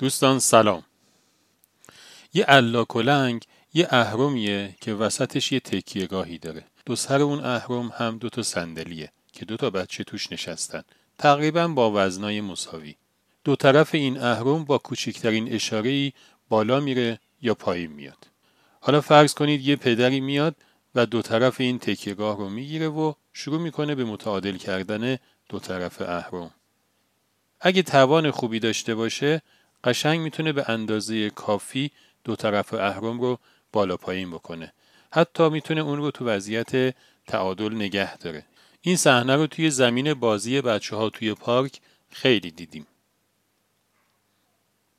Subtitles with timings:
[0.00, 0.82] دوستان سلام.
[2.34, 6.64] یه علا کلنگ یه اهرمیه که وسطش یه تکیهگاهی داره.
[6.86, 10.82] دو سر اون اهرم هم دو تا صندلیه که دو تا بچه توش نشستن.
[11.18, 12.94] تقریبا با وزنای مساوی.
[13.44, 16.12] دو طرف این اهرم با کوچکترین اشاره
[16.48, 18.26] بالا میره یا پایین میاد.
[18.80, 20.56] حالا فرض کنید یه پدری میاد
[20.94, 26.00] و دو طرف این تکیهگاه رو می‌گیره و شروع می‌کنه به متعادل کردن دو طرف
[26.00, 26.50] اهرم.
[27.60, 29.42] اگه توان خوبی داشته باشه
[29.84, 31.90] قشنگ می‌تونه به اندازه کافی
[32.24, 33.38] دو طرف اهرم رو
[33.72, 34.72] بالا پایین بکنه.
[35.12, 36.94] حتی می‌تونه اون رو تو وضعیت
[37.26, 38.44] تعادل نگه داره.
[38.80, 41.80] این صحنه رو توی زمین بازی بچه ها توی پارک
[42.10, 42.86] خیلی دیدیم.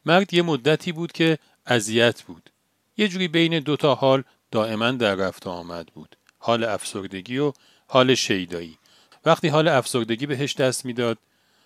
[0.06, 2.50] مرد یه مدتی بود که اذیت بود.
[2.98, 6.16] یه جوری بین دو تا حال دائما در رفت آمد بود.
[6.38, 7.54] حال افسردگی و
[7.88, 8.78] حال شیدایی.
[9.26, 11.18] وقتی حال افسردگی بهش دست می‌داد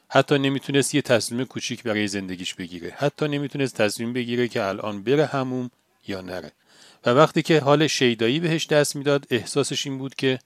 [0.09, 2.95] حتی نمی‌تونست یه تصمیم کوچیک برای زندگیش بگیره.
[2.97, 5.71] حتی نمی‌تونست تصمیم بگیره که الان بره هموم
[6.07, 6.51] یا نره.
[7.05, 10.39] و وقتی که حال شیدایی بهش دست می‌داد احساسش این بود که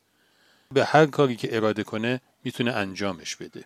[0.74, 3.66] به هر کاری که اراده کنه می‌تونه انجامش بده.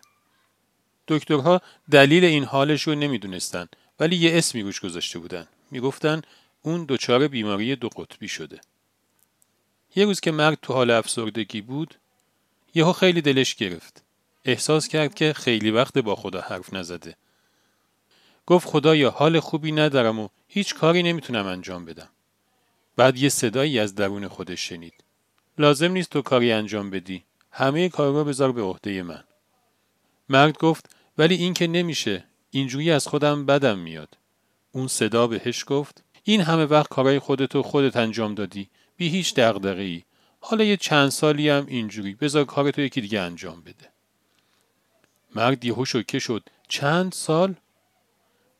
[1.08, 3.68] دکترها دلیل این حالش رو نمی‌دونستن
[4.00, 5.46] ولی یه اسمی روش گذاشته بودن.
[5.70, 6.22] می‌گفتن
[6.62, 8.60] اون دچار بیماری دو قطبی شده.
[9.96, 11.94] یه روز که مرد تو حال افسردگی بود
[12.74, 14.03] یهو خیلی دلش گرفت.
[14.44, 17.16] احساس کرد که خیلی وقت با خدا حرف نزده.
[18.46, 22.08] گفت خدایا حال خوبی ندارم و هیچ کاری نمی‌تونم انجام بدم.
[22.96, 25.04] بعد یه صدایی از درون خودش شنید.
[25.58, 27.24] لازم نیست تو کاری انجام بدی.
[27.50, 29.24] همه کار رو بذار به عهده من.
[30.28, 32.24] مرد گفت ولی این که نمیشه.
[32.50, 34.18] اینجوری از خودم بدم میاد.
[34.72, 38.70] اون صدا بهش گفت این همه وقت کارای خودتو خودت انجام دادی.
[38.96, 40.02] بی هیچ دغدغه‌ای.
[40.40, 43.93] حالا یه چند سالی هم اینجوری بذار کارتو یکی دیگه انجام بده.
[45.34, 46.48] مرد یهو شوکه شد.
[46.68, 47.54] چند سال؟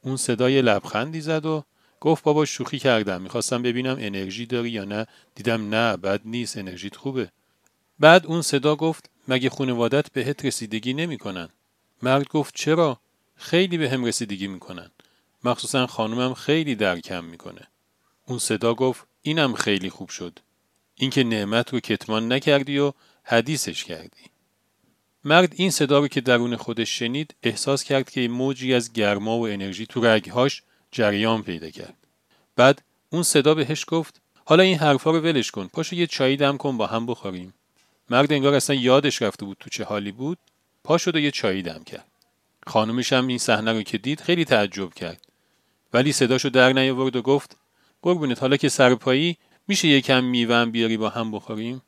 [0.02, 1.64] اون صدای لبخندی زد و
[2.00, 3.22] گفت بابا شوخی کردم.
[3.22, 5.06] می‌خواستم ببینم انرژی داری یا نه.
[5.34, 6.58] دیدم نه بد نیست.
[6.58, 7.30] انرژیت خوبه.
[7.98, 11.48] بعد اون صدا گفت مگه خانوادت بهت رسیدگی نمی‌کنن؟
[12.02, 13.00] مرد گفت چرا؟
[13.36, 14.90] خیلی به هم رسیدگی می‌کنن.
[15.44, 17.68] مخصوصا خانومم خیلی درکم می‌کنه.
[18.26, 20.38] اون صدا گفت اینم خیلی خوب شد.
[20.94, 22.92] اینکه نعمت رو کتمان نکردی و
[23.24, 24.33] حدیثش کردی.
[25.24, 29.48] مرد این صدا رو که درون خودش شنید احساس کرد که موجی از گرما و
[29.48, 30.62] انرژی تو رگهاش
[30.92, 31.94] جریان پیدا کرد.
[32.56, 36.56] بعد اون صدا بهش گفت حالا این حرفا رو ولش کن پاشو یه چایی دم
[36.56, 37.54] کن با هم بخوریم.
[38.10, 40.38] مرد انگار اصلا یادش رفته بود تو چه حالی بود
[40.84, 42.06] پا شد و یه چایی دم کرد.
[42.66, 45.20] خانومش هم این صحنه رو که دید خیلی تعجب کرد.
[45.92, 47.56] ولی صداشو در نیاورد و گفت
[48.02, 49.36] قربونت حالا که سرپایی
[49.68, 51.82] میشه یکم میوه بیاری با هم بخوریم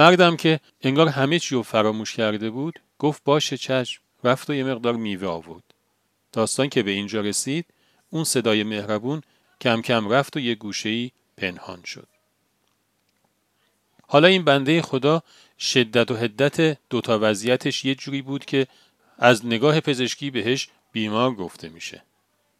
[0.00, 4.02] مردم که انگار همه چی رو فراموش کرده بود گفت باشه چشم.
[4.24, 5.62] رفت و یه مقدار میوه آورد.
[6.32, 7.66] داستان که به اینجا رسید
[8.10, 9.22] اون صدای مهربون
[9.60, 12.08] کم کم رفت و یه گوشه‌ای پنهان شد.
[14.08, 15.22] حالا این بنده خدا
[15.58, 18.66] شدت و حدت دوتا وضعیتش یه جوری بود که
[19.18, 22.02] از نگاه پزشکی بهش بیمار گفته میشه.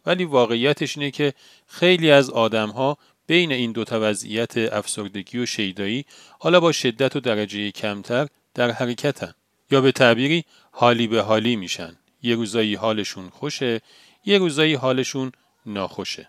[0.06, 1.34] ولی واقعیتش اینه که
[1.66, 2.98] خیلی از آدمها
[3.30, 6.04] بین این دو وضعیت افسردگی و شیدایی
[6.38, 9.34] حالا با شدت و درجه کمتر در حرکتن
[9.70, 11.96] یا به تعبیری حالی به حالی میشن.
[12.22, 13.80] یه روزایی حالشون خوشه
[14.24, 15.32] یه روزایی حالشون
[15.66, 16.28] ناخوشه.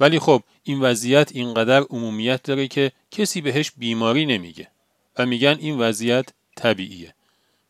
[0.00, 4.70] ولی خب این وضعیت اینقدر عمومیت داره که کسی بهش بیماری نمیگه
[5.18, 7.14] و میگن این وضعیت طبیعیه.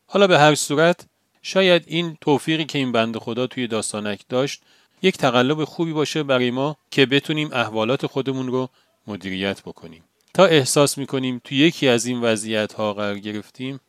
[0.06, 1.06] حالا به هر صورت
[1.42, 4.62] شاید این توفیقی که این بند خدا توی داستانک داشت
[5.02, 8.68] یک تقلب خوبی باشه برای ما که بتونیم احوالات خودمون رو
[9.06, 10.04] مدیریت بکنیم.
[10.34, 13.80] تا احساس می‌کنیم تو یکی از این وضعیت ها قرار گرفتیم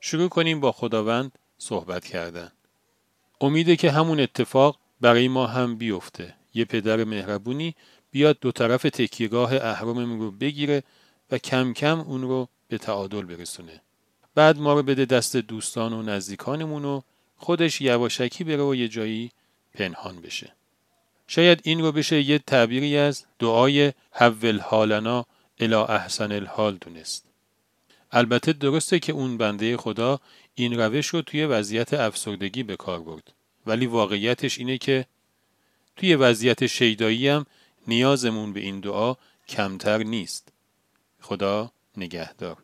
[0.00, 2.52] شروع کنیم با خداوند صحبت کردن.
[3.40, 6.34] امیده که همون اتفاق برای ما هم بیفته.
[6.54, 7.74] یه پدر مهربونی
[8.10, 10.82] بیاد دو طرف تکیهگاه اهراممون رو بگیره
[11.30, 13.80] و کم کم اون رو به تعادل برسونه.
[14.34, 17.00] بعد ما رو بده دست دوستان و نزدیکانمون و
[17.36, 19.30] خودش یواشکی بره و یه جایی
[19.76, 20.52] پنهان بشه.
[21.28, 25.26] شاید این رو بشه یه تعبیری از دعای حول حالنا
[25.60, 27.24] الا احسن الحال دونست.
[28.12, 30.20] البته درسته که اون بنده خدا
[30.54, 33.32] این روش رو توی وضعیت افسردگی به کار برد.
[33.66, 35.06] ولی واقعیتش اینه که
[35.96, 37.46] توی وضعیت شیدایی هم
[37.86, 39.14] نیازمون به این دعا
[39.48, 40.48] کمتر نیست.
[41.20, 42.56] خدا نگهدار.